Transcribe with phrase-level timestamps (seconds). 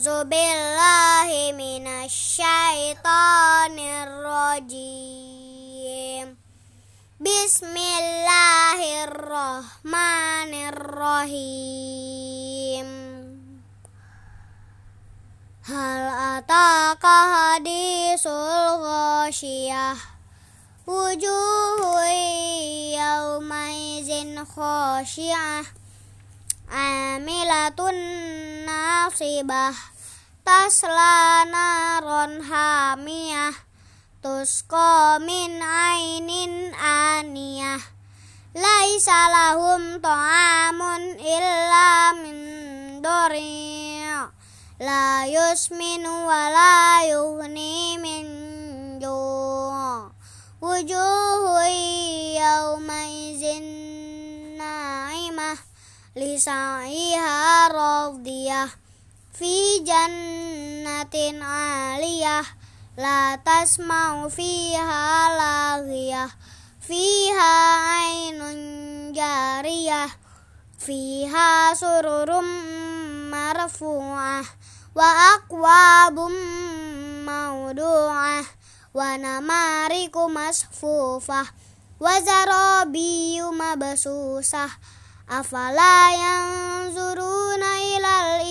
[0.00, 3.76] أعوذ بالله من الشيطان
[4.48, 5.16] الرجيم
[7.20, 11.68] بسم الله الرحمن الرحيم
[15.68, 16.00] هل
[16.40, 19.94] أتاك حديث الغاشية
[20.86, 22.08] وجوه
[22.96, 25.64] يومئذ خاشعة
[26.72, 27.90] عاملة
[28.66, 29.74] ناصبة
[30.51, 33.55] tasla naron hamiyah
[34.19, 37.79] Tusko min ainin aniyah.
[38.51, 42.37] Laisa lahum ta'amun illa min
[42.99, 44.11] dori'
[44.83, 48.27] La yusminu wa la yuhni min
[48.99, 50.11] ju'
[50.59, 51.63] Wujuhu
[52.35, 53.65] yawmaizin
[54.59, 55.57] na'imah
[56.19, 58.90] Lisa'iha radiyah
[59.41, 62.45] fi jannatin aliyah
[62.93, 65.01] la tasma'u fiha
[65.33, 66.29] laghiyah
[66.77, 67.53] fiha
[67.97, 68.61] ainun
[69.17, 70.13] jariyah
[70.77, 72.45] fiha sururum
[73.33, 74.45] marfu'ah
[74.93, 76.37] wa aqwabum
[77.25, 78.45] mawdu'ah
[78.93, 81.49] wa namariku masfufah
[81.97, 84.69] wa zarabiyyu mabsusah
[85.25, 87.40] afala yanzurun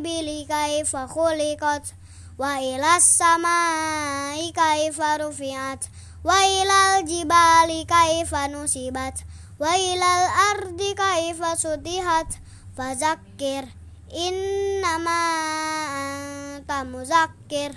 [0.00, 1.86] الإبل كيف خلقت
[2.38, 5.84] وإلى السماء كيف رفعت
[6.24, 9.14] وإلى الجبال كيف نصبت
[9.60, 12.26] وإلى الأرض كيف سطحت
[12.78, 13.64] فذكر
[14.16, 15.20] إنما
[16.56, 17.72] أنت مذكر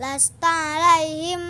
[0.00, 1.40] لست عليهم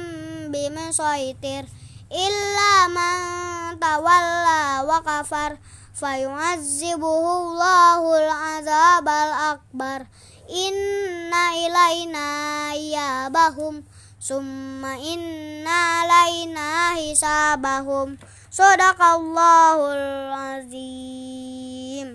[0.53, 1.64] بمسيطر
[2.12, 5.59] إلا من تولى وكفر
[5.96, 10.12] fayu'adzibuhu Allahul azabal akbar
[10.52, 12.28] inna ilaina
[12.76, 13.88] iyabahum
[14.20, 18.20] summa inna alaina hisabahum
[18.52, 22.10] sadaqallahul azim